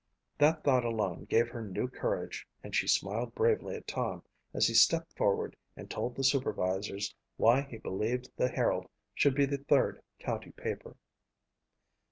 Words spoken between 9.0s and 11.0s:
should be the third county paper.